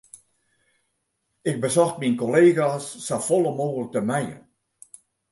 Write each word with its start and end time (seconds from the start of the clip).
Ik 1.49 1.57
besocht 1.63 1.99
myn 1.99 2.19
kollega's 2.21 2.85
safolle 3.07 3.51
mooglik 3.59 3.91
te 3.93 4.01
mijen. 4.09 4.41